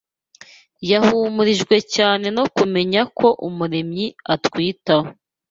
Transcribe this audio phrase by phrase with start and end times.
[0.91, 5.09] Yahumurijwe cyane no kumenya ko Umuremyi atwitaho